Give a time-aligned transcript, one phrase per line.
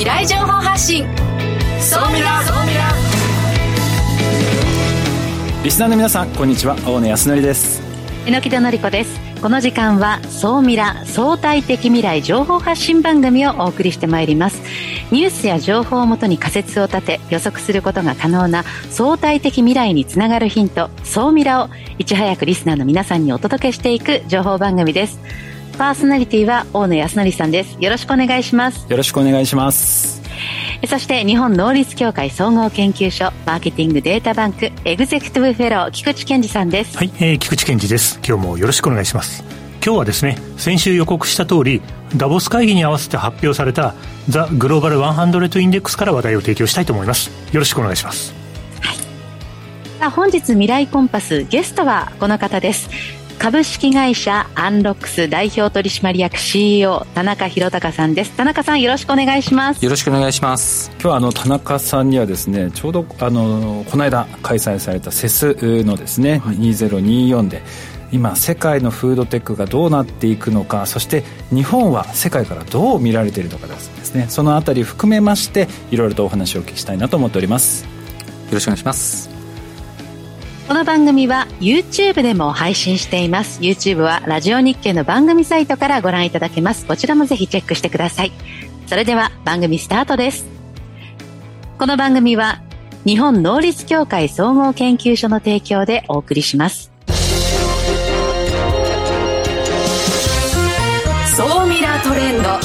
[0.00, 1.04] 未来情報発信。
[1.78, 2.90] そうミラそうミラ
[5.62, 6.74] リスナーの皆さんこんにちは。
[6.86, 7.82] 大野康則です。
[8.24, 9.20] 榎木戸典子です。
[9.42, 14.62] この時間は総ミラ相対的未来情報発信番組をお送りしてまいります。
[15.10, 25.20] ニュースや情報をもとに仮説を立て予測することが可能な相対的未来につながるヒント総ミラをいち早くリスナーの皆さんにお届けしていく情報番組です
[25.80, 27.78] パーソナリティは大野康則さんです。
[27.80, 28.84] よろしくお願いします。
[28.86, 30.20] よろしくお願いします。
[30.86, 36.98] そして日本能率協会総合研究所マーケティングデータバンクエグゼクティブフェロー菊池健二さんです。
[36.98, 38.20] はい、えー、菊池健二です。
[38.22, 39.42] 今日もよろしくお願いします。
[39.82, 41.80] 今日はですね先週予告した通り
[42.14, 43.94] ダボス会議に合わせて発表された
[44.28, 47.30] ザ・グローバル100インデックスから話題を提供したいと思います。
[47.54, 48.34] よろしくお願いします。
[48.82, 48.96] はい。
[49.98, 58.36] さあ本日未来コンパスゲストはこの方です株式会社アンロックス代表取締役 CEO 田中宏隆さんです。
[58.36, 59.82] 田中さんよろしくお願いします。
[59.82, 60.90] よろしくお願いします。
[60.96, 67.62] 今日はあの田中さんにはですねちょうどあのこの間開催されたセスのですね、はい、2024で
[68.12, 74.26] 今世界のフードテックがどうなっていくのかそして日本は世界からどう見られているのかですね。
[74.28, 77.84] そのあたり含めましていろいろとお話をお聞きしたいなと思っております。
[77.84, 77.90] よ
[78.52, 79.39] ろしくお願いします
[80.70, 83.60] この番組は YouTube でも配信しています。
[83.60, 86.86] YouTube はラジオ日経の番組サイトからご覧いただけます。
[86.86, 88.30] こちらもぜひチェックしてください。
[88.86, 90.46] それでは番組スタートです。
[91.76, 92.62] この番組は
[93.04, 96.92] 日本能率協会総合研究所の提供でお送りします。
[101.36, 102.59] 総ミラートレンド。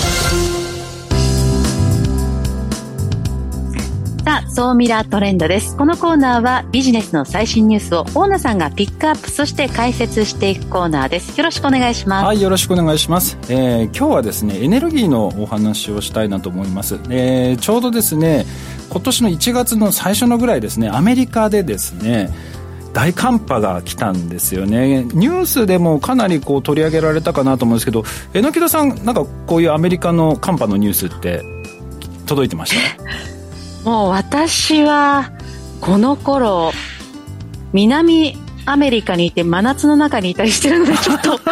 [4.55, 5.75] 総ミラートレンドです。
[5.75, 11.37] このコーナーはビジネスの最新ニュースを大野さんがピックアップ、そして解説していくコーナーです。
[11.37, 12.25] よろしくお願いします。
[12.25, 13.37] はい、よろしくお願いします。
[13.49, 16.97] えー、今日はですね、エネルギーのお話をしたいなと思います。
[17.09, 18.45] えー、ちょうどですね、
[18.89, 22.31] 今年の1月の最初のぐらいですね、アメリカでですね、
[22.93, 31.43] 大寒波が来たんですよねニュースでもかなりこう取り上げられたかなと思うんですけど榎木戸さんなんかこういうアメリカの寒波のニュースって
[32.25, 33.34] 届いてました？
[33.85, 35.31] もう私は
[35.79, 36.71] この頃
[37.71, 38.35] 南
[38.65, 41.39] アメリカにいて真夏の中にいたりしてるのでちょっと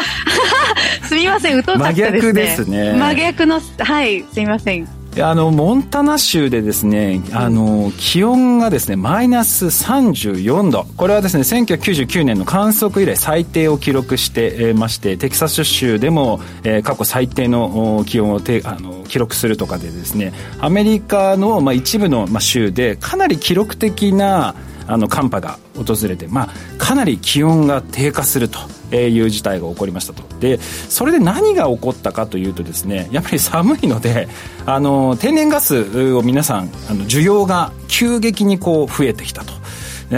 [1.08, 2.12] すみません疎かったですね。
[2.12, 2.94] 真逆ですね。
[2.94, 4.88] 真逆のはいすみません
[5.22, 10.86] あのモンタナ州でですねあの気温がですねマイナス34度。
[10.98, 24.56] これはですね1999年の観測以来最低を記録してましてテキサス州でも、えー、過去最低の気温をてあの記録するとかでですねアメリカの、まあ、一部の、まあ、州でかなり記録的な
[24.88, 28.60] あの寒波が訪れて、まあ、かなり気温が低下すると
[28.96, 34.28] いう事態が起こりましたとでそれで何が起こったかというとですねやっぱり寒いので
[34.66, 39.54] あの天然ガスを皆さんあの需要が急激にこう増えてきたと。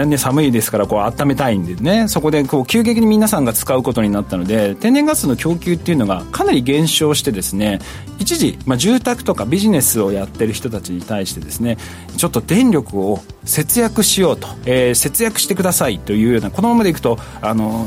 [0.03, 2.07] ね、寒いですからこう温めたいんでね。
[2.07, 7.79] そこでこう急激に皆さんが使うことになったので天然ガスの供給っていうのがかなり減少してですね
[8.19, 11.78] 一時、まあ、住宅とかビジネスをやってる人たちに対してですね
[12.17, 17.85] ちょっと電力を節約しようと、えー、節約してくださいというようなこのままでいくとあの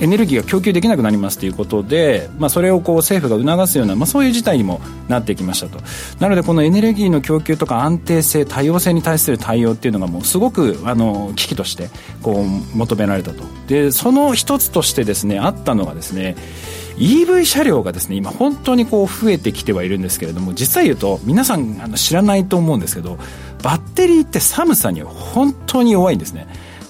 [0.00, 5.78] エネルギーが供給できなくなりますということで、まあ、それをこう政府が促すような、まあ、そういう事態にもなってきましたと。
[6.20, 11.88] なのでこのエネルギーの供給とか安定性多様性に対する対応っていうのがもうすごくあの危機として
[12.22, 13.44] こう求められたと。
[13.68, 16.36] でその一つとしてですねあったのがですね
[16.96, 23.18] EV 車両がですね今本当にこう増えてきてはいるんですけれども実際言うと皆さんあの知らないと思うんですけど
[23.62, 26.46] バッテリーって寒さには本当に弱いんですね。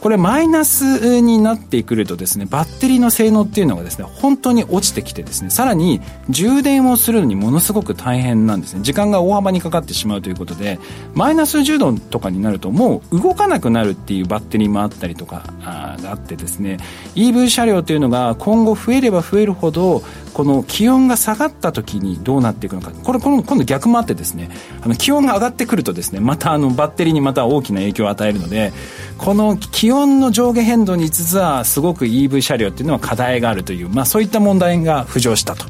[0.06, 6.00] これマイナスになってくるとですねバッテリーの性能っていうのがですね本当に落ちてきてですねさらに
[6.30, 8.82] 充電をするのにものすごく大変なんですね。
[8.82, 10.78] 時間が大幅にかかってしまうということで
[11.14, 16.76] マイナス10度とかになるともう動かなくなるっていうバッテリーもあったりとかあがあってですね
[17.16, 20.04] EV 車両というのが今後増えれば増えるほど
[20.34, 22.92] この気温が下がった時にどうなっていくのか。
[22.92, 24.50] これ今度逆もあってですね
[24.82, 28.72] あの気温が上がってくるとですねまたあのバッテリーにまた大きな影響を与えるので
[29.18, 35.64] この気温の上下変動に実はすごく EV 車両っていうのは課題があるという、まあ、そういった問題が浮上したと。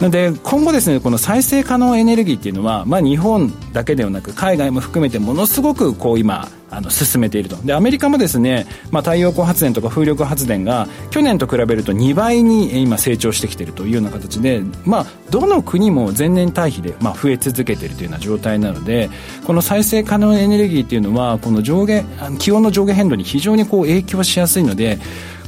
[0.00, 7.56] なので今後ですねこの再生可能エネルギーっていうのは、まあ、日本だけではなく海外も含めてものすごくこう今あの進めていると。
[7.56, 19.10] でアメリカもですね、まあ、太陽光発電とか風力発電が去年と比べると2倍に今成長してきているというような形で、まあ、どの国も前年対比で、まあ、増え続けているというような状態なので
[19.46, 22.04] この再生可能エネルギーというのはこの上下
[22.38, 24.98] 気温の上下変動に非常にこう影響しやすいので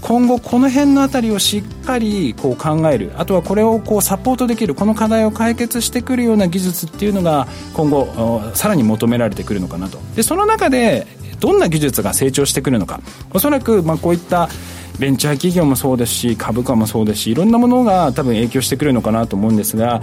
[0.04, 3.12] 今後この辺のあたりをしっかりこう考える。
[3.16, 9.98] あとはこれをこうサポートできるこの課題を解決してくるような技術っていうのが今後さらに求められてくるのかなと。
[10.14, 11.06] でその中で
[11.40, 13.00] どんな技術が成長してくるのか。
[13.32, 14.50] おそらくまあこういった
[14.98, 20.02] ベンチャー企業もそうですし株価もそうですしいろんなものが多分影響してくるのかなと思うんですが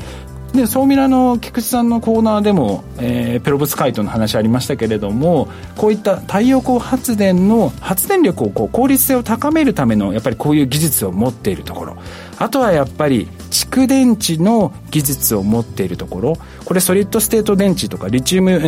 [0.54, 11.98] で総ミラの菊池さんのコーナーでも、えー、ペロブスカイトの話ありましたけれどもこういった太陽光発電の発電力をこう効率性を高めるためのやっぱりこういう技術を持っているところ。
[12.38, 16.38] あとはやっぱり蓄電池の技術を持っているところ。
[16.66, 18.60] これ solid state 電池とかリチウム、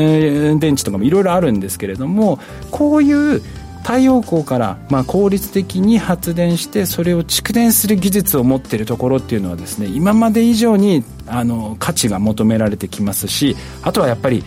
[0.60, 2.40] 電池とかもいろいろあるんですけれども
[2.72, 3.42] こういう
[3.84, 14.44] 太陽光からまあ効率的に発電してそれを蓄電する技術を持っているところっていうのはですね今まで以上にあの価値が求められてきますしあとはやっぱり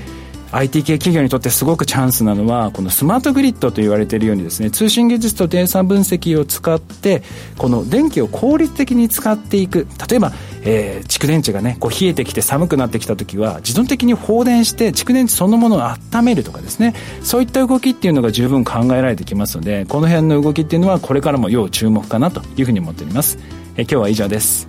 [0.52, 7.22] IT 系企業にとってすごくチャンスなのはこのスマートグリッドと言われているようにですね通信技術とデータ分析を使って
[7.58, 9.86] この電気を効率的に使っていく。
[10.08, 10.32] 例えば、
[10.62, 16.94] えー、蓄電池がねこう冷えてきて寒くなってきた時は自動的に放電して蓄電池そのものを温めるとかですね。
[17.22, 23.38] そういった動きっていうのが十分考えられてきますのでこの辺の動きっていうのはこれからも要注目かなというふうに思っております、
[23.76, 24.68] えー、今日は以上です。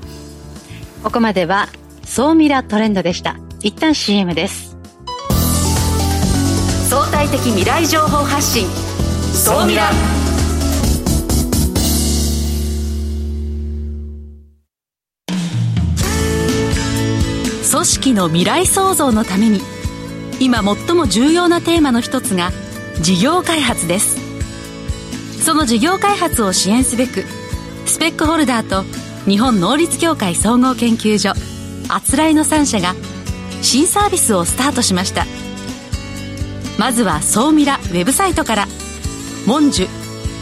[1.03, 1.69] ここまでは
[2.03, 3.37] 総ミラトレンドでした。
[3.61, 4.66] 一旦 CM です。
[6.89, 8.65] 相対的未来情報発信。
[9.33, 9.91] 総ミラ
[17.69, 19.59] 組織の未来創造のために
[20.39, 22.51] 今最も重要なテーマの一つが
[23.01, 24.17] 事業開発です。
[25.43, 27.25] その事業開発を支援すべく
[27.85, 28.83] スペックホルダーと
[29.29, 31.33] 日本能率協会総合研究所
[31.89, 32.95] あつらいの3社が
[33.61, 35.25] 新サービスをスタートしました
[36.77, 38.67] 「まずは総ミラウェブサイトから
[39.45, 39.89] 「モンジュ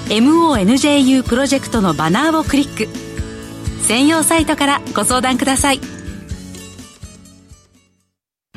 [0.07, 2.87] MONJU プロジェクト」のバナーをクリック。
[3.87, 5.79] 専用サイトからご相談ください。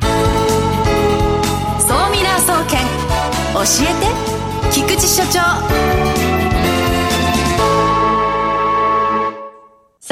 [0.01, 0.07] 総
[2.11, 2.81] ミラー総研
[3.53, 4.29] 教えて。
[4.71, 6.08] 菊池所長。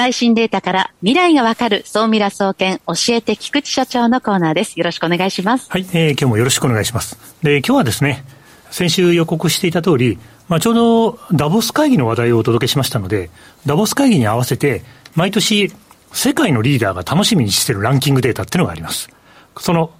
[0.06, 4.78] 最新データから未来がわかる総ミラ総研教えて菊池社長のコーナーです。
[4.78, 5.68] よろしくお願いします。
[5.68, 7.18] はい、えー、今日もよろしくお願いします。
[7.42, 8.24] で、今日はですね、
[8.70, 10.16] 先週予告していた通り、
[10.46, 13.30] まあ、ちょうどダボス会議の話題をお届けしましたので、
[13.66, 14.84] ダボス会議に合わせて、
[15.16, 15.72] 毎年
[16.12, 19.10] 世界のリーダーが楽しみにしているランキングデータっていうのがあります。
[19.58, 19.90] その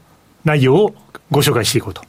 [0.44, 0.94] 内容を
[1.32, 2.03] ご紹介していこうと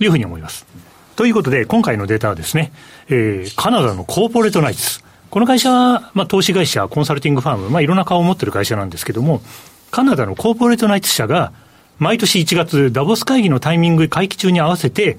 [0.00, 0.66] いうふうに思います。
[1.14, 2.72] ということで、今回のデータはですね、
[3.06, 5.04] えー、カナダのコーポレートナイツ、
[5.34, 9.42] この会社は、まあ、投資会社、コンサルティングファーム、まあ、いろんな顔を持ってる会社なんですけども、
[9.90, 11.52] カナダのコーポレートナイツ社が、
[11.98, 15.18] 毎年1月、ダボス会議のタイミング、会期中に合わせて、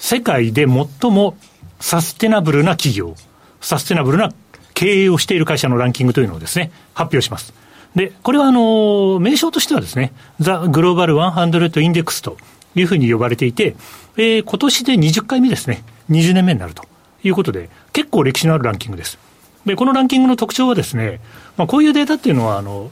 [0.00, 1.36] 世界で最も
[1.78, 3.14] サステナブルな企業、
[3.60, 4.32] サステナブルな
[4.74, 7.54] 経営をしている会社のランキングというのをですね、発表します。
[7.94, 12.36] で、これはあの、名称としてはですね、ザ・グローバル100インデックスと
[12.74, 13.76] いうふうに呼ばれていて、
[14.16, 16.82] えー、今年で20回目ですね、20年目になると
[17.22, 19.20] いうことで、結構歴史のあるランキングです。
[19.66, 21.20] で、このランキングの特徴はですね、
[21.56, 22.90] まあ、こういうデータっていうのは、あの、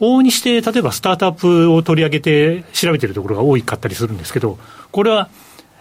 [0.00, 4.58] 往々にして、例えばスタートアップを取り上げて調べてるところが多かったりするんですけど、
[4.90, 5.28] これは、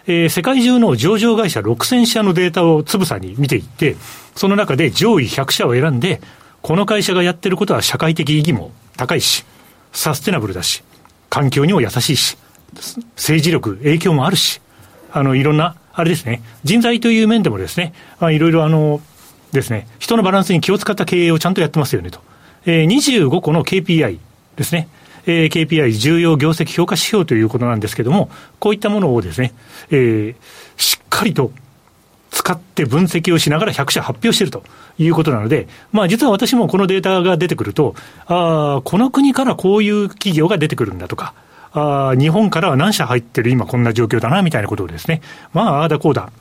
[0.06, 3.96] えー、世界中の上場会社6000社のデータをつぶさに見ていって、
[4.36, 6.22] その中で上位100社を選んで、
[6.62, 9.46] この会社がやってることは社会的意義も高いし、
[9.92, 10.84] サステナブルだし、
[11.30, 12.38] 環境にも優しいし、
[13.16, 14.62] 政治力、影響もあるし、
[15.12, 19.02] あの、いろんな、あれですね、人材という面でもですね、まあ、いろいろあの、
[19.54, 22.20] ですね、人のバランスに気を使った経営をちゃんとやってますよねと。
[22.66, 24.20] えー、25個の KPI
[24.56, 24.88] ですね。
[25.26, 28.30] えー、KPI 重要業績評価指標ということなんですけども、
[28.60, 29.54] こういったものをですね、
[29.90, 31.52] えー、しっかりと
[32.32, 34.64] 使って分析をしながら100社発表していると
[34.98, 37.96] いうことなので、まあ実は私もこのデータが出てくると、
[38.26, 41.34] ああ、この国からこういう企業が出てくるんだとか、
[41.74, 45.22] あ日本からは何社入ってる今こんな状況だなみたいなことをですね、
[45.54, 46.32] まあああだこうだ、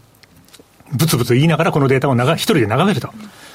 [0.93, 3.11] ぶつぶつ言いながらこのデータを一人で眺めると。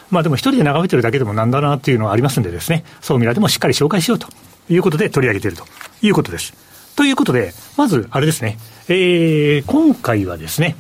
[0.09, 4.27] まあでも一人で眺めてるだけでもなんだなっていうのはありますんでですね、そうミラでもしっかり紹介しようと
[4.69, 5.65] いうことで取り上げていると
[6.01, 6.53] いうことです。
[6.95, 10.75] ということで、まずあれですね、えー、今回はですね、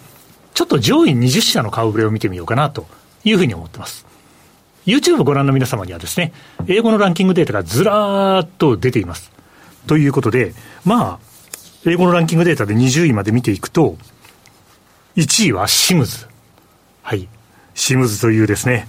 [0.53, 2.87] ちょっと上位20社の顔ぶれを見てみようかなと
[3.23, 4.05] いうふうに思ってます。
[4.87, 6.31] YouTube をご覧の皆様にはですね、
[6.67, 9.31] 英語のランキングデータがずらーっと出ています。
[9.85, 10.53] ということで、
[10.85, 11.27] まあ、
[11.85, 13.97] 英語のランキングデータで20位まで見ていくと、
[15.17, 16.27] 1位はシムズ。
[17.07, 17.29] はい。
[17.73, 18.85] シムズというですね、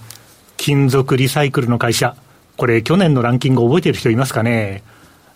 [0.57, 2.17] 金属リサイクルの会社。
[2.57, 4.83] これ、去年のランキング覚えてる人いますかね？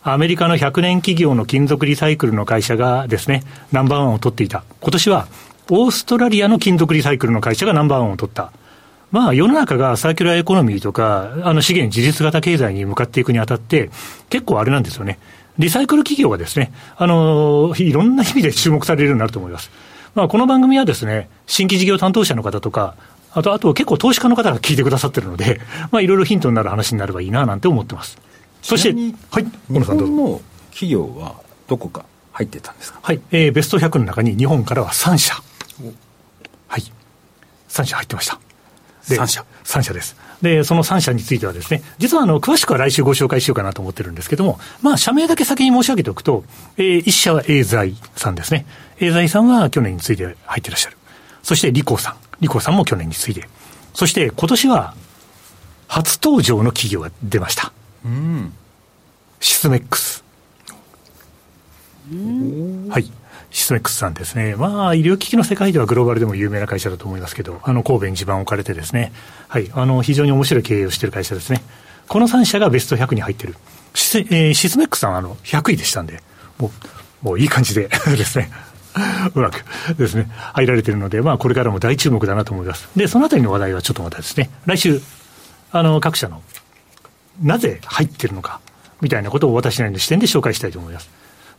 [0.03, 4.65] アメリカの100年企業の金属リサイクルの会社がですね、ナンバーワンを取っていた。
[4.81, 5.27] 今年は、
[5.69, 8.51] オーストラリアの金属リサイクルの会社がナンバーワンを取った。
[9.11, 13.91] まあ世の中がサーキュラーエコノミーとか、あの資源自立型経済に向かっていくにあたって、
[14.29, 15.19] 結構あれなんですよね。
[15.57, 19.71] リサイクル企業がですね、あの、いろんな意味で注目されるようになると思います。
[20.15, 22.95] まあこの番組はですね、新規事業担当者の方とか、
[23.31, 25.59] あと、あと結構投資家の方が聞いてくださってるので、
[25.91, 28.17] まあいろいろヒントになる話になればいいななんて思ってます。
[28.61, 28.89] そして、
[29.31, 30.41] はい、日本の
[30.71, 31.35] 企業は
[31.67, 32.99] どこか入ってたんですか？
[33.01, 35.35] はい、えー、ベスト100の中に日本からは3社。
[36.67, 36.83] はい。
[37.69, 38.39] 3社入ってました。
[39.07, 40.15] 3社 ?3 社です。
[40.43, 46.43] で、その3社についてはですね、実はあの、詳しくは来週ご紹介しようかなと思ってるんですけども、まあ、社名だけ先に申し上げておくと、
[46.75, 48.65] えー、1社はエーザイさんですね。
[48.99, 50.97] エーザイさんは去年について入ってらっしゃる。
[51.43, 52.15] そしてリコーさん。
[52.41, 53.47] リコーさんも去年について。
[53.93, 54.95] そして今年は、
[55.87, 57.71] 初登場の企業が出ました。
[58.03, 58.51] うん。
[59.39, 60.25] シスメックス。
[62.89, 63.09] はい。
[63.53, 64.55] シスメックスさんですね。
[64.55, 69.13] まあ、医療機器の世界ではグローバルでも有名な会社だと思いますけど、あの、神戸に地盤を置かれてですね、
[69.47, 71.61] はい、あの、非常に面白い経営をしている会社ですね。
[72.07, 73.55] この3社がベスト100に入ってる。
[73.93, 76.23] シス,、えー、シスメックスさんはあの、100位でしたんで、
[76.57, 76.71] も
[77.23, 78.49] う、もういい感じで ですね。
[79.35, 79.63] うまく
[79.97, 82.89] ですね、入られてるので、まあ、これからも大注目だなと思います。
[82.95, 84.99] で、そのあたりの話題はちょっとまたですね、来週、
[85.71, 86.41] あの、各社の、
[87.41, 88.61] なぜ入ってるのか、
[88.99, 91.09] みたいなことを私なりの視点で紹介したいと思います。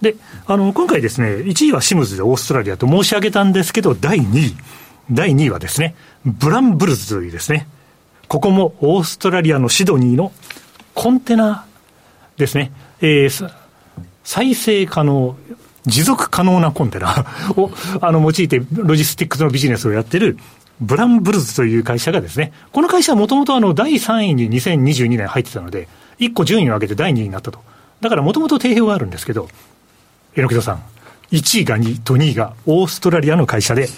[0.01, 4.57] で、あの、今回ですね、1位はシムズでオーストラリアと申し上げたんですけど、第2位。
[5.11, 7.67] 第2位はですね、ブランブルズというですね、
[8.29, 10.33] ここもオーストラリアのシドニーの
[10.95, 11.67] コンテナ
[12.37, 13.53] ですね、えー、
[14.23, 15.37] 再生可能、
[15.87, 17.71] 持続可能なコンテナ を
[18.01, 20.39] あの用いてロジスティックスのビジネスをやってる
[20.81, 27.61] ブランブルズという会社がですね、この会社はもともとあの第3位に2022年入ってたので、1個順位を上げて第2位になったと。
[28.01, 29.49] だからもともと定評があるんですけど、
[30.37, 30.83] 榎木戸さん、
[31.31, 33.89] 1位が2位と2位がオーストラリアの会社で、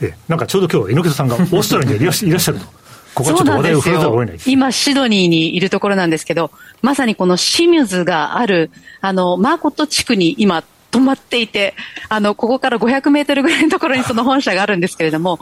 [0.00, 2.66] えなんかちょうど今日榎木戸さんが オーストラリアにいらっしゃると。
[3.14, 4.50] ここはちょっと話題を振るざるを得ないです。
[4.50, 8.70] 今、シドニーにいるところなんですけど、まさにこのシミューズがある、
[9.02, 11.74] あの、マーコット地区に今、止まっていて、
[12.10, 15.38] あの、ここから500メートルぐらいのところにその本社があるんですけれども、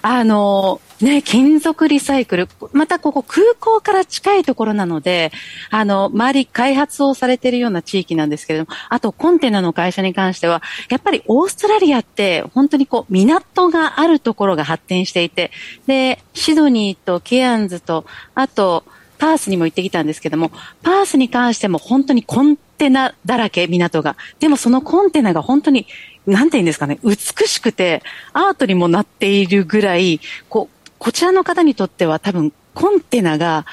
[0.00, 5.32] あの、ね、金属リサイクル、またここ空港から近いところなので、
[5.70, 15.50] あの、周り開発をされているような地域なんですけれども、あとコンテナの会社に関しては、やっぱりオーストラリアって本当にこう、港があるところが発展していて、
[15.86, 18.84] で、シドニーとケアンズと、あと、
[19.18, 20.50] パースにも行ってきたんですけども、
[20.82, 24.16] パースに関しても本当にコンテナだらけ、港が。
[24.38, 25.86] でもそのコンテナが本当に、
[26.26, 33.66] なんて言うんですかね、美しくて、アートにもなっているぐらい、こう、こちらの方にとっては多分、コンテナが、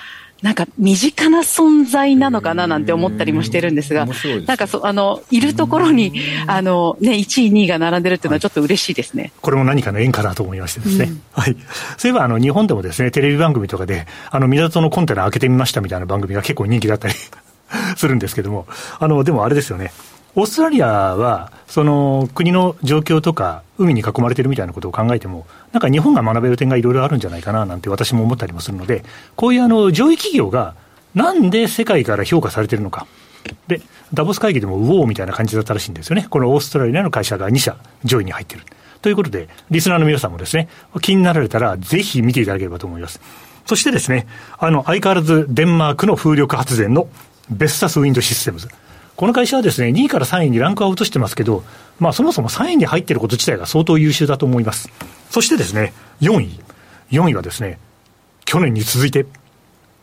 [0.43, 6.13] なんか身近な存在なのかななんて思ったりもしてるんですが、すなんかそ、あの、いるところに、
[6.47, 9.31] あの、ね、1位、2位が並んでるっていうのはちょっと嬉しいですね。
[9.41, 11.05] これも何かの縁かなと思いましてですね。
[11.05, 11.55] うん、はい。
[11.97, 17.13] そういえば、あの、日本でもですね、テレビ番組とかで、あの、港のコンテナ開けてみましたみたいな番組が結構人気だったり
[17.95, 18.67] するんですけども、
[18.99, 19.93] あの、でもあれですよね。
[20.35, 29.03] オーストラリアは、その国の状況とか、海に囲まれてるみたいなことを考えても、なんか日本が学べる点がいろいろあるんじゃないかななんて私も思ったりもするので、
[29.35, 30.75] こういうあの上位企業が
[31.13, 33.07] なんで世界から評価されてるのか。
[33.67, 33.81] で、
[34.13, 36.27] ダボス会議でもウォーみたいな感じだったらしいんですよね。
[36.29, 38.63] このオーストラリアの会社が2社上位に入ってる。
[39.01, 40.69] ということで、リスナーの皆さんもですね、
[41.01, 43.19] 気になられたらぜひ見ていただければと思います。
[43.65, 47.07] そしてですね、あの、相変わらずデンマークの風力発電の
[47.49, 48.69] ベスタスウィンドシステムズ。
[49.15, 51.63] この会社はですね、2位から3位にランクは落としてますけど、
[51.99, 54.89] まあそもそも3位に入っていること自体が相当優秀だと思います。
[55.29, 56.59] そしてですね、4位。
[57.11, 57.77] 4位はですね、
[58.45, 59.25] 去年に続いて、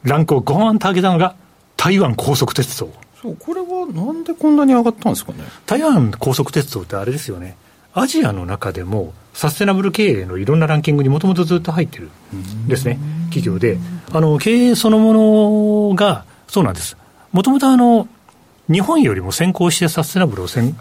[0.04, 1.34] ランクをゴーンと上げたのが、
[1.76, 2.90] 台湾高速鉄道。
[3.20, 5.38] そう、これはなんでこんなに上がったんですかね？
[5.66, 7.56] 台湾高速鉄道ってあれですよね。
[7.92, 12.98] アジアの中でもサステナブル経営のいろんなランキングにもともとずっと入ってるんですね、
[13.30, 13.78] 企業で。
[14.12, 16.96] あの、経営そのものが、そうなんです。
[17.32, 18.08] もともとあの、
[18.70, 20.76] 日本よりも先行してサステナブルを宣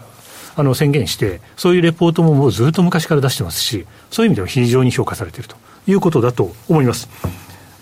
[0.56, 5.56] あの宣言して、そういうレポートももうずっと昔から出してますし、そういう意味では非常に評価されていると
[5.86, 7.08] いうことだと思います。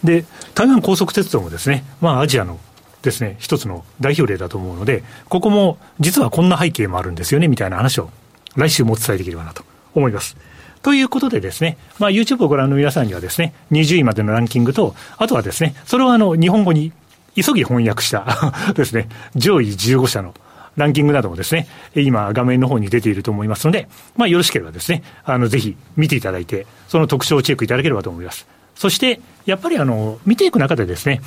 [0.04, 0.24] で、
[0.54, 2.58] 台湾高速鉄道もですね、まあアジアの
[3.02, 8.10] ですね、一つの代表例だと思うので、ここも実はこんな背景もあるんですよね、みたいな話を
[8.56, 10.36] 来週もお伝えできればなと思います。
[10.82, 16.92] ということでですね、まあ YouTube をご覧の皆さんにはですね、20位までのランキングと、あとはですね、それをあの、日本語に
[17.34, 20.34] 急ぎ翻訳した ですね、上位15社の
[20.76, 28.46] ランキングなどもですね、今画面の方に出ていると思いますので、まあよろしければですね、あの、ぜひ見ていただいて、その特徴をチェックいただければと思います。
[28.76, 31.20] そして、やっぱりあの、見ていく中でですね、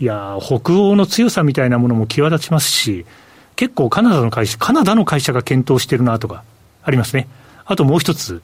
[0.00, 3.04] いや、北欧の強さみたいなものも際立ちますし、
[3.56, 6.44] 結構カナダの会社、カナダの会社が検討してるなとか
[6.84, 7.28] ありますね。
[7.64, 8.40] あともう一つ、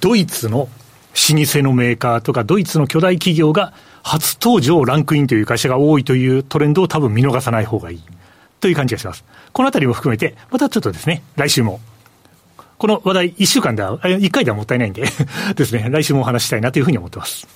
[0.00, 0.68] ドイツの
[1.14, 8.02] 老舗のメーカーとかドイツの巨大企業が初登場ランクインという会社が多いというトレンドを多分見逃さない方がいい
[8.60, 9.24] という感じがします。
[9.52, 11.80] このあたりも含めて、またちょっとですね、来週も
[12.78, 15.04] この話題、1週間では、1回ではもったいないんで
[15.56, 17.46] ですね、来週もお話したいなというふうに思ってます。
[17.46, 17.50] あ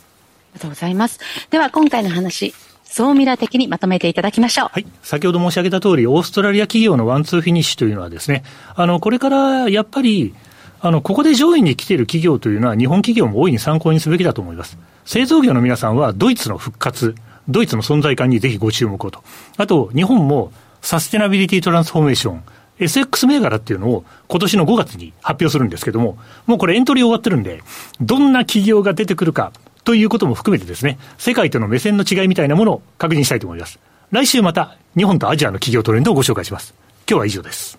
[0.55, 1.21] りがとうございます。
[1.51, 4.69] では、今回の話、総ミラー的にまとめていただきましょう。
[4.73, 4.87] はい。
[5.03, 10.35] 先ほど申し上げた通り、オーストラリア企業のワンツーフィニッシュというのはですね、あの、これからやっぱり、
[10.81, 14.79] あの、ここで上位に来ている企業というのは、日本企業も大いに参考にすべきだと思います。
[15.05, 17.15] 製造業の皆さんは、ドイツの復活、
[17.49, 19.23] ドイツの存在感にぜひご注目をと。
[19.57, 22.43] あと、日本も、サステナビリティトランスフォーメーション、
[22.79, 26.17] SX 銘柄っていうのを今年の5月に発表するんですけども、
[26.47, 27.63] もうこれエントリー終わってるんで、
[28.01, 29.53] どんな企業が出てくるか
[29.85, 33.79] ということも含めてですね、世界との目線の違いみたいなものを確認したいと思います。
[34.11, 36.75] 来週また日本とアジアの企業トレンドをご紹介します。
[37.09, 37.78] 今日は以上です。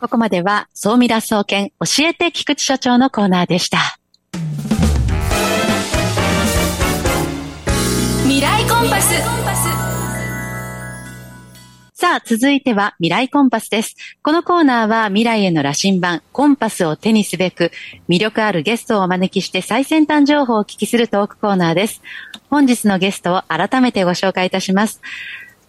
[0.00, 3.98] ここまでは、総ミラ総研教えて菊池所長のコーナーでした。
[8.22, 9.38] 未来コンパス。
[11.94, 13.96] さあ、続いては未来コンパスです。
[14.22, 17.72] このコーナーは未来への羅針盤、コンパスを手にすべく、
[18.08, 22.00] 魅力あるゲストをお招きして最先端情報をお聞きするトークコーナーです。
[22.50, 25.00] 本日のゲストを改めてご紹介いたします。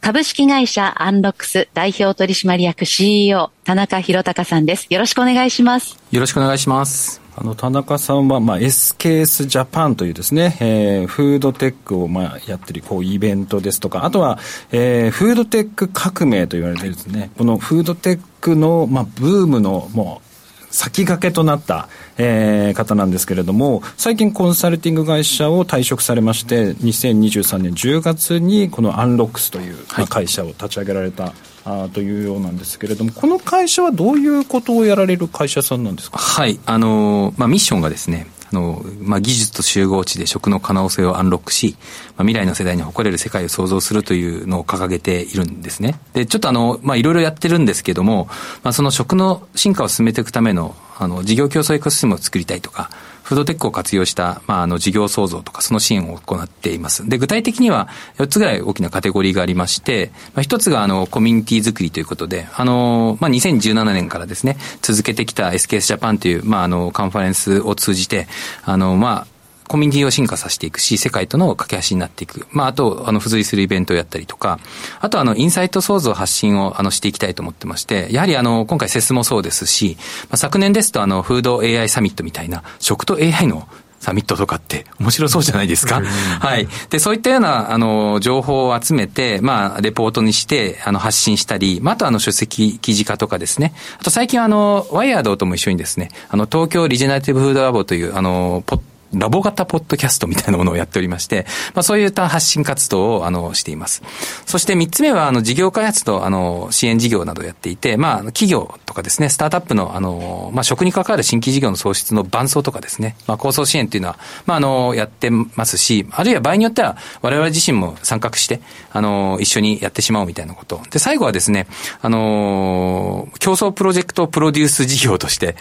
[0.01, 4.87] 株式会社アンロックス代表取締役 CEO 田中宏隆さんです。
[4.89, 5.99] よろしくお願いします。
[6.11, 7.21] よろしくお願いします。
[7.35, 14.39] あの田中さんは、まあ、SKS ジャパンというですね、えー、フードテックを、まあ、やってるこうイベントですとかあとは、
[14.71, 20.28] えー、フードテック革命と言われてるですねこのフードテックの、まあ、ブームのもう
[20.71, 31.33] 先駆けとなった、えー、方なんですけれども、最近コンサルティング会社を退職されまして、2023年10月にこのアンロックスという、はい、会社を立ち上げられた
[31.65, 36.17] あというようなんですけれども、この会社はどういうことをやられる会社さんなんですか？
[36.17, 41.77] はい、あの、まあ、ミッションがですね、あの、まあ、技術と集合値で食の可能性をアンロックし、
[42.17, 45.99] まあ、未来の世代に誇れる世界を創造するというのを掲げているんですね。
[46.13, 48.27] で、ちょっとあの、まあ、いろいろやってるんですけども、
[48.63, 52.91] まあ、その食の進化を進めていくための、あの、事業競争エコシステムを作りたいとか、
[53.23, 57.07] フードテックを活用した、まあ、あの、事業創造とか、その支援を行っています。
[57.07, 68.27] で、具体的には、4つぐらい大きなカテゴリーがありまして、まあ、1つが、あの、コミュニティ作りということで、あの、まあ、2017年からですね、続けてきた SKS ジャパンという、まあ、あの、カンファレンスを通じて、
[68.63, 69.38] あの、まあ、
[69.69, 72.47] コミュニティを進化させていくし、世界との架け橋になっていく。
[72.51, 74.59] まあ、あと、あの、付随するイベントをやったりとか、
[74.99, 83.67] あと、あの、インサイト創造発信を、あの、していきたいと思ってまして、やはり、あの、今回、セスもそうですし、まあ、昨年ですと、あの、フード AI サミットみたいな、食と AI の
[83.99, 86.01] サミットとかって面白そうじゃないですか？
[86.01, 86.69] はい。
[86.89, 93.73] で、そういったような、あの、情報を集めて、まあ、レポートにして、あの、発信したり、まあ、あとあの、書籍記事化とかですね。
[93.99, 98.81] あと最近あの、ワイヤードとも一緒にですね、あの、東京リジェネラティブフードラボという、あの、ポッ
[99.13, 104.03] ラボ型ポッドキャストみたいなものをやっておりまして、まあそういった発信活動を、あの、しています。
[104.45, 120.81] そして三つ目は、あの、事業開発と、あの、支援事業などをやっていて、まあ、企業とかですね、スタートアップの、あの、まあ、食に関わる新規事業の創出の伴走とかですね、まあ、構想支援っていうのは、まあ、あの、やってますし、あるいは場合によっては、我々自身も参画して、あの、一緒にやってしまおうみたいなこと。
[120.91, 121.67] で、最後はですね、
[122.01, 125.55] あの、競争プロジェクトプロデュース事業として、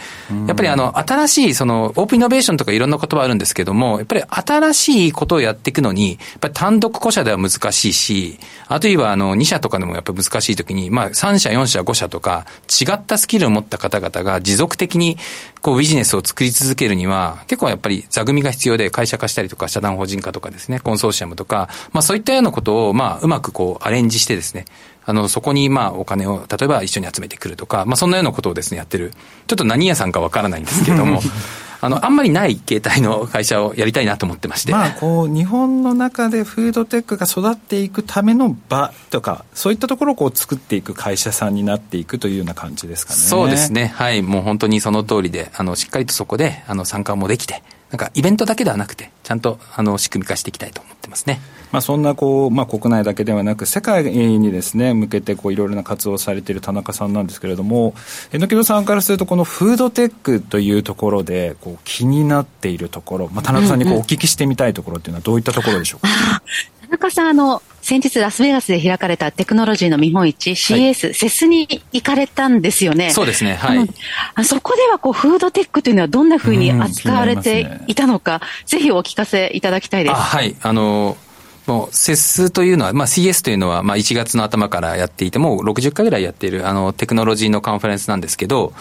[0.47, 15.17] やっぱりあの、新しい、その、オープンイノベーションとかいろんな言葉あるんですけども、やっぱり新しいことをやっていくのに、やっぱり単独個社では難しいし、あるいはあの、2社とかでもやっぱり難しいときに、まあ、3社、4社、5社とか、違ったスキルを持った方々が持続的に、
[15.61, 24.65] こう、ビジネスを作り続けるには、結構やっぱり座組が必要で、会社化したりとか、社団法人化とかですね、コンソーシアムとか、まあ、そういったようなことを、まあ、うまくこう、アレンジしてですね、
[25.05, 29.11] あの、そこに、まあ、お金を、例えば一緒に集めてくるとか、まあ、そんなようなことをですね、やってる。
[29.47, 31.19] ちょっと何屋さんかわからないんですけども、
[31.81, 34.71] あの、あんまりない形態の会社をやりたいなと思ってまして。
[34.71, 43.19] まあ、こう、日本の中でフードテックが育っていくための場とか、そういったところをこう作っていく会社さんになっていくというような感じですかね。
[43.19, 43.87] そうですね。
[43.95, 44.21] はい。
[44.21, 51.39] もう本当にその通りで、あの、しっかりとそこで、あの、参加もできて、なんかイベントだけではなくて、ちゃんと、あの、仕組み化していきたいと思ってますね。
[51.71, 57.93] まあ、そんなこう、まあ、国内だけではなく世界にですね向けてこういろいろな活動をされている田中さんなんですけれども
[58.31, 66.07] 榎戸さんからするとこのフードテックというところでこう気になっているところ、まあ、田中さんにこうお聞きしてみたいところっていうのはどういったところでしょうか、
[66.81, 73.11] 田中さんあの先日ラスベガスで開かれたテクノロジーの見本市 CS、はい、セスに行かれたんですよね。
[73.11, 73.55] そうですね。
[73.55, 73.89] はい。
[74.35, 80.15] あそこではこうフードテックというのはどんなふうに扱われていたのか、ね、ぜひお聞かせいただきたいです。
[80.15, 80.55] はい。
[80.61, 81.17] あの
[81.69, 88.73] もう、セスというのは、まあ、CS というのは、まあ、1月の頭からやっていて、もう60回ぐらいやっている、あの、テクノロジーのカンファレンスなんですけど、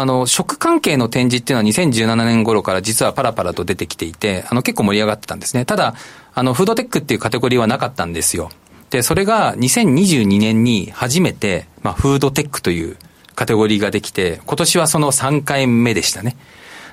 [0.00, 5.64] あの、食関係の展示っていうのは2017年頃から実はパラパラと出てきていて、あの、結構盛り上がってたんですね。
[5.64, 5.96] ただ、
[6.34, 8.50] あの、フードテックっていうカテゴリーはなかったんですよ。
[8.90, 12.96] で、それが2022年に初めて、まあ、フードテックという
[13.34, 16.36] カテゴリーができて、今年はその3回目でしたね。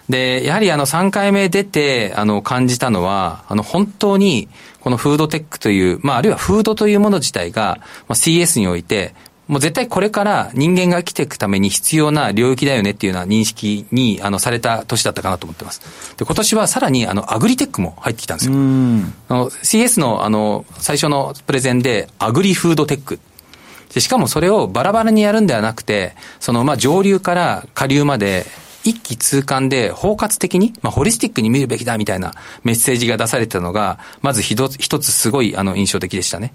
[0.09, 9.13] で、やはりあの3回目出て、あの感じたのは、あの本当にこのフードテックという、まああるいはフードというもの自体が、まあ、CS において、
[9.47, 16.15] もう絶対これから人間が生きていくために必要な領域だよねっていうような認識にあのされた年だったかなと思ってます。
[16.17, 18.53] で、今年はさらにあのアグリテックも入ってきたんですよ。
[18.53, 23.19] あの CS のあの最初のプレゼンでアグリフードテック
[23.93, 28.45] でしかもそれをバラバラにやるんではなくて、そのまあ上流から下流まで
[28.83, 36.53] 一気通貫で包括的に、まあ、ホリスティックに見るべきだみたいなメッセージが出されてたのが、まず一つすごいあの印象的でしたね。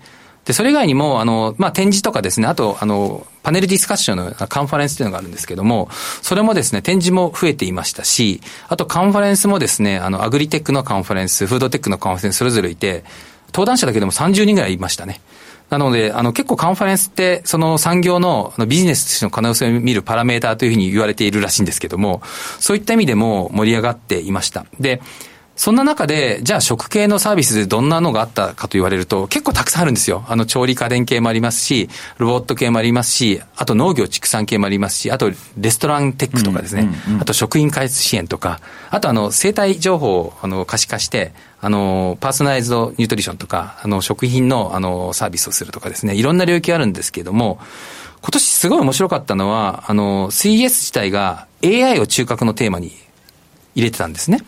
[0.51, 5.89] で、それ以外にも、あの、まあ、展示とかですね、あと、あの、パネルディスカッションのカンファレンスっていうのがあるんですけども、
[6.23, 13.05] それもですね、展示も増えていましたし、あとカンファレンスもですね、あの、アグリテックのカンファレンス、フードテックのカンファレンスそれぞれいて、
[13.53, 15.21] 登壇者だけでも30人ぐらいいましたね。
[15.69, 22.23] なので、あの、結構カンファレンスって、その産業のビジネスとしての可能性を見るパラメーターというふうに言われているらしいんですけども、
[22.59, 24.67] そういった意味でも盛り上がっていました。
[24.81, 25.01] で、
[25.61, 30.25] そんな中で、じゃあ食系のサービスでどんなのがあったかと言われると、結構たくさんあるんですよ。
[30.27, 36.89] あの、調理家電系もありますし、ロボット系もありますし、あと農業畜産系もありますし、あとレストランテックとかですね、
[37.21, 47.59] あと食品開発支援とか、あとあの、生態情報をあの可視化して、あの、パーソナライズドニュートリションとか、あの、食品のあの、サービスをするとかですね、いろんな領域あるんですけれども、
[48.23, 52.97] 今年すごい面白かったのは、あの、CES 自体が AI を中核のテーマに
[53.75, 54.41] 入れてたんですね。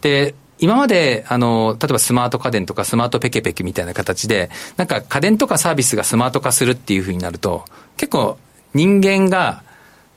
[0.00, 4.48] で、今まで、あの、例えばスマート家電とかスマートペケペケみたいな形で、
[4.78, 7.66] なんか家電とかサービスがスマート化するっていうふうになると、
[7.98, 8.38] 結構
[8.72, 9.62] 人間が、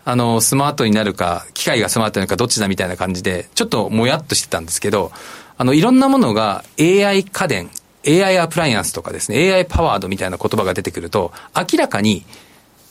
[0.05, 5.11] あの、スマートになるか、機械がスマートになるかどっちだみたいな感じで、ちょっともやっとしてたんですけど、
[5.57, 7.69] あの、いろんなものが AI 家電、
[8.07, 12.25] AI アプライアンスとかですね、AI パワードみたいな言葉が出てくると、明らかに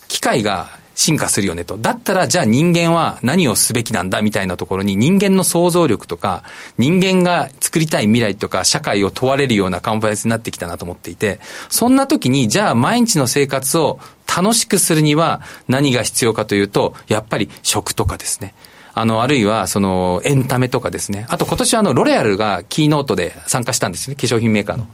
[0.09, 1.76] 機械が進化するよねと。
[1.76, 6.42] だったら、じゃあ人間は何をすべきなんだみたいなところに人間の想像力とか、
[6.78, 18.54] 人間が作りたい未来とか社会を問われるようなカンファレンスになってきたなと思っていて、そんな時に、じゃあ毎日の生活を楽しくするには何が必要かというと、やっぱり食とかですね。
[18.94, 21.26] あの、あるいは、その、エンタメとかですね。
[21.28, 24.16] あと今年あの、ロレアルがキーノートで参加したんですね。
[24.16, 24.87] 化粧品メーカーの。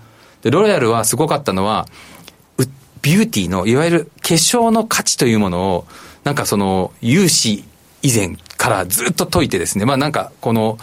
[0.43, 1.87] で、ロレアルはすごかったのは、
[3.03, 5.87] ビューティーの、いわゆる化粧の価値というものを、
[6.25, 7.65] なんかその、有志
[8.03, 10.79] 以前からずっと解いてですね、まあなんか、この、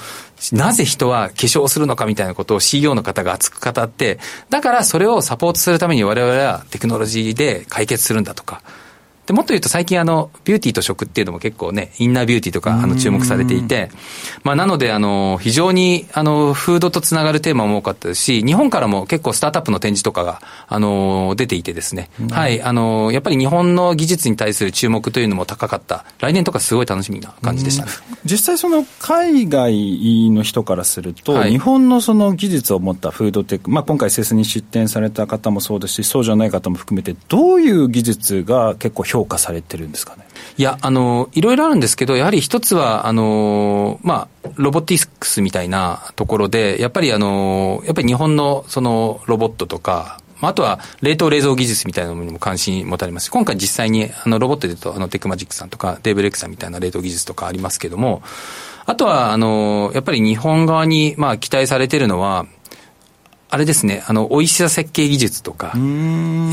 [0.51, 8.61] なぜ人は化粧するのかみたいなことを CEO の方が熱く語って、だからそれをサポートするために我々はテクノロジーで解決するんだとか、
[9.29, 13.91] で、もっと言うと最近あの、ビューティーと食っていうのも結構ね、インナービューティーとかあの注目されていて、
[14.43, 26.05] まあなのであの、非常にあの、フードとつながるテーマも多かったですし、日本からも結構スタートアップの展示とかが、あの、出ていてですね、はい、あの、やっぱり日本の技術に対する注目というのも高かった。
[26.17, 27.91] 来年とかすごい楽しみな感じでしたね。
[28.25, 40.23] 実際その海外の人からすると、はい、日本のその技術を持ったフードテック、まあ今回セスに出展された方もそうですし、そうじゃない方も含めて、どういう技術が結構評評価されてるんですかね？
[40.57, 53.29] いや、あの、いろいろあるんですけど、やはり一つは、あの、まあ、ロボティックスみたいなところで、やっぱりあの、やっぱり日本のそのロボットとか、あとは冷凍冷蔵技術みたいなものにも関心持たれます。
[53.29, 58.23] 今回実際にあのロボットで言うとあのテクマジックさんとかデーブレックさんみたいな冷凍技術とかありますけども、
[58.85, 62.45] あとはあの、やっぱり日本側にまあ期待されてるのは、
[63.51, 65.73] あれですね、あの、美味しさ設計技術とか、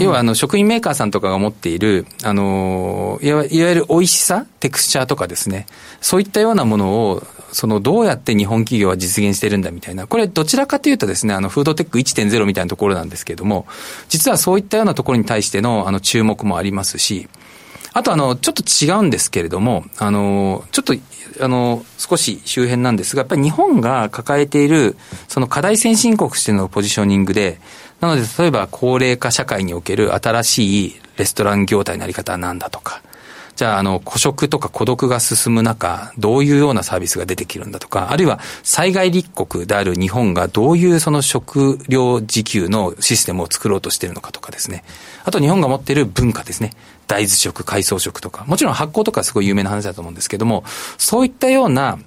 [0.01, 5.67] 要はあの、食品メーカーさんとかが持っている、あの、いわゆる美味しさ、テクスチャーとかですね、
[6.01, 13.67] そういったようなものを、その、どうやって日本企業は実現してるんだみたいな、これどちらかというとですね、あの、フードテック1.0みたいなところなんですけれども、
[14.09, 17.29] 実はそういったようなところに対しての、あの、注目もありますし、
[17.93, 20.95] あとあの、ちょっと違うんですけれども、あの、ちょっと、
[21.41, 24.97] あの、少し周辺なんですが、やっぱり日本が抱えている、
[25.29, 27.59] その課題先進国としてのポジショニングで、
[28.01, 33.03] なので、例えば高齢化社会における新しいレストラン業態のあり方は何だとか、
[33.57, 44.85] じゃあ、あの、孤食とか孤独が進む中、どういうようなサービスが出てきるんだとか、あるいは災害立国である日本がどういうその食料自給のシステムを作ろうとしているのかとかですね。
[45.25, 46.73] あと日本が持っている文化ですね。
[47.07, 48.45] 大豆食、海藻食とか。
[48.45, 50.63] もちろん発酵とかすごい有名な話だと思うんですけども、
[50.99, 51.99] そういったような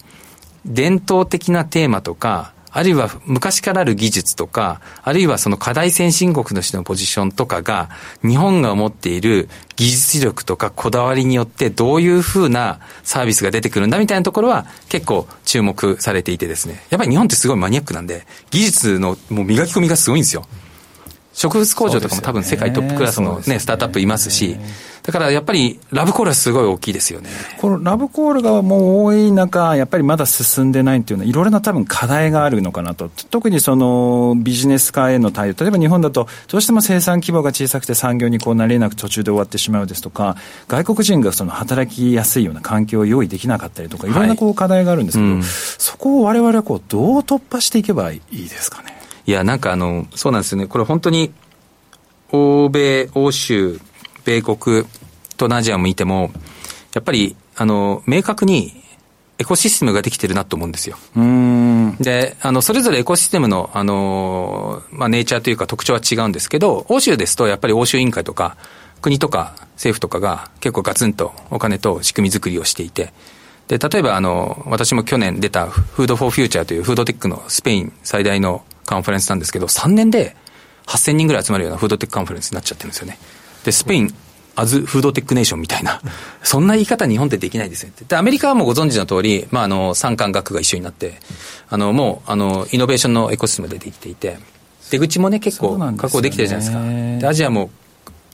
[0.66, 7.90] 伝統的なテーマとか、あるいは昔からある技術とか、あるいはその課題先進国としてのポジションとかが、
[8.22, 16.84] 日本が持っている技術力とかこだわりによってどういうふうなサービスが出てくるんだみたいなところは結構注目されていてですね。
[16.90, 20.46] やっぱり日本ってすごいマニアックなんで、技術のもう磨き込みがすごいんですよ。
[21.40, 24.58] 植物工場とかも多分世界トップクラスのね、スタートアップいますし、
[25.04, 27.30] だからやっぱりラブコールはすごい大きいですよね。
[27.62, 33.10] このラブコールがもう多い中、やっぱりまだ進んでないっていうのは、いろいろな多分課題があるのかなと。
[33.30, 35.54] 特にそのビジネス化への対応。
[35.58, 40.36] 例えば日本だと、どうしても生産規模が小さくて産業にこうなれなく途中で終わってしまうですとか、
[40.68, 48.99] 外国人がその働きやすいような環境を用意できなかったりとか、いろんなこう課題があるんですけど、はいうん、そこを我々はこうどう突破していけばいいですかね？
[49.30, 50.66] いや、なんかあの、そうなんですよね。
[50.66, 51.32] これ本当に、
[52.32, 53.80] 欧米、欧州、
[54.26, 54.88] 米国、東
[55.42, 56.32] 南アジアを見ても、
[56.96, 58.84] やっぱり、あの、明確に
[59.38, 60.98] エコシステムができてるなと思うんですよ。
[62.00, 68.58] で、あの、それぞれエコシステムの、あの、まあ、ネイチャーというか特徴は違うんですけど、欧州ですと、やっぱり欧州委員会とか、
[69.00, 73.14] 国とか政府とかが結構ガツンとお金と仕組み作りをしていて、
[73.68, 80.36] で、例えばあの、私も去年出たフードフォーフューチャーというフードテックのスペイン最大のカンファレンスなんですけど、3年で
[80.88, 83.20] 8000人ぐらい集まるようなフードテックカンファレンスになっちゃってるんですよね。
[83.64, 84.14] で、スペイン、
[84.56, 86.02] as food tech nation みたいな、
[86.44, 91.20] そんな言い方日本ってできないですよで、アメリカはもうご存知の通り、まあ、あの、産官学が一緒になって、
[91.70, 94.38] あの、もう、あの、イノベーションのエコシステムが出てきていて、
[94.90, 97.20] 出口もね、結構確保できてるじゃないですか。
[97.20, 97.70] で、アジアも、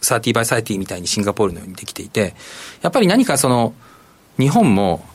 [0.02, 2.34] thirty by thirty みたいにシンガポールのようにできていて、
[2.82, 3.74] やっぱり何かその、
[4.40, 5.06] 日本も、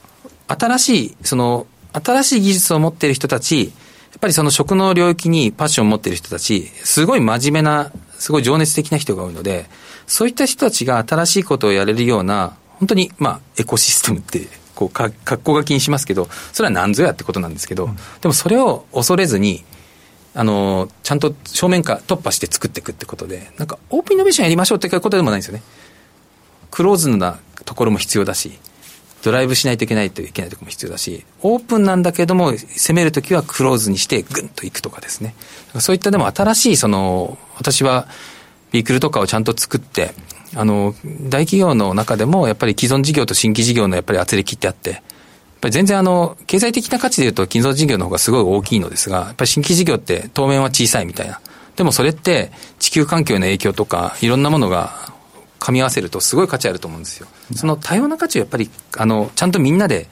[0.48, 3.72] 新しい、その、新しい技術を持っている人たち、
[4.10, 9.66] やっぱりその食の領域にパッションを持っている人たち、すごい真面目な、すごい情熱的な人が多いので、
[10.06, 19.64] そういった人たちが新しいことをやれるような、本当に、まあ、エコシステムって、こう、か、格好が気にしますけど、それは何ぞやってことなんですけど、うん、でもそれを恐れずに、
[20.34, 25.62] あの、ちゃんと正面化、突破して作っていくってことで、なんか、オープンイノベーションやりましょうってことでもないんですよね。
[26.70, 28.58] クローズなところも必要だし、
[29.22, 35.34] ドライブしないといけないといけないところも必要だし、オープンなんだけども、攻めるときはクローズにしてぐんといくとかですね。
[35.78, 38.08] そういったでも新しい、その、私は、
[38.72, 40.14] ビークルとかをちゃんと作って、
[40.54, 45.00] あの、大企業の中でも、やっぱり既存事業と新規事業のやっぱり圧力ってあって、やっ
[45.60, 51.40] ぱり全然あの、経済的な価値で言うと既存事業の方がすごい大きいのですが、やっぱり新規事業って当面は小さいみたいな。
[51.76, 55.12] でもそれって地球環境の影響とか、いろんなものが
[55.60, 57.28] 噛み合わせるとすごい価値あると思うんですよ。
[57.54, 60.08] その多様な価値をやっぱり、あの、ちゃんとみんなで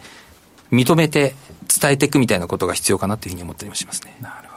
[0.71, 1.35] 認めて
[1.81, 4.17] 伝えていくみたいなことが必要かなというふうに思ったりもしますね。
[4.21, 4.48] なる。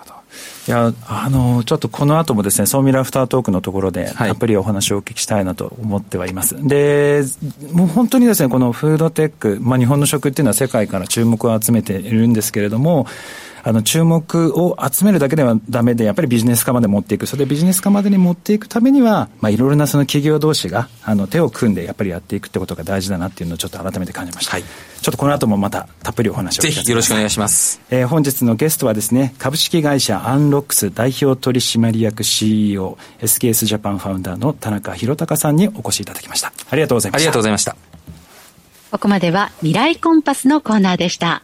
[0.71, 6.55] いや、あの、ちょっとこの後もですね、ソーミラフタートークのところで、たっぷりお話をお聞きしたいなと思ってはいます。
[6.55, 7.23] はい、で、
[7.73, 13.05] もう本当にですね、このフードテック、まあ日本の食っていうのは世界から注目を集めているんですけれども、
[13.63, 17.27] あの、注目を集めるだけではダメで、やっぱりビジネス化まで持っていく。
[17.27, 24.53] それでビジネス化までに持っていくためには、まあ、いろいろなその企業同士が、あの、手を組んでやっぱりやっていくってことが大事だなっていうのをちょっと改めて感じました。
[24.53, 24.63] はい。
[25.01, 27.81] ちょっとこの後もまたたっぷりお話をぜひよろしくお願いします。
[27.89, 36.53] えー、本日のゲストはですね、株式会社アンロックス代表取締役 CEO、SKS ジャパンファウンダーの田中宏隆さんにお越しいただきました。
[36.69, 37.23] ありがとうございました。
[37.23, 37.75] ありがとうございました。
[38.91, 41.41] ここまでは未来コンパスのコーナーでした。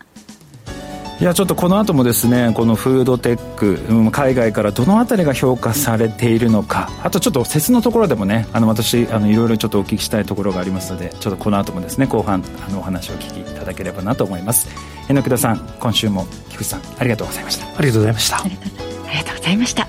[1.19, 14.67] いやちょっとこの後もですねこのフードテック、うん、海外からどの辺りが評価されているのかあとちょっと説のところでもねあの私あのいろいろちょっとお聞きしたいところがありますのでちょっとこの後もですね後半あのお話を聞きだければなと思います。
[15.07, 17.67] 榎田さん今週も菊池さんありがとうございました。
[17.77, 18.37] ありがとうございました。
[18.41, 19.87] ありがとうございました。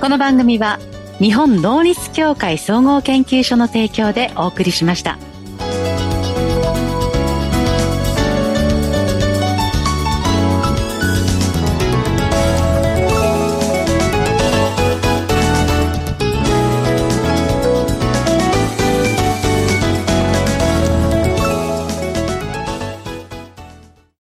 [0.00, 0.78] この番組は
[1.18, 5.18] 日本能率協会総合研究所の提供でお送りしました。